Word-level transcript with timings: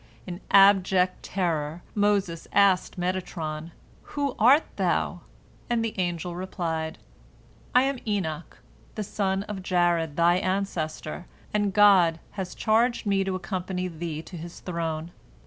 In 0.25 0.41
abject 0.49 1.21
terror 1.21 1.83
Moses 1.93 2.47
asked 2.53 2.97
Metatron, 2.99 3.69
"Who 4.17 4.35
art 4.39 4.63
thou?" 4.75 5.21
and 5.69 5.85
the 5.85 5.93
angel 5.99 6.35
replied, 6.35 6.97
"I 7.75 7.83
am 7.83 7.99
Enoch, 8.07 8.57
the 8.95 9.03
son 9.03 9.43
of 9.43 9.61
Jared, 9.61 10.15
thy 10.17 10.37
ancestor, 10.37 11.27
and 11.53 11.71
God 11.71 12.19
has 12.31 12.55
charged 12.55 13.05
me 13.05 13.23
to 13.23 13.35
accompany 13.35 13.87
thee 13.87 14.23
to 14.23 14.37
His 14.37 14.59
throne." 14.61 15.11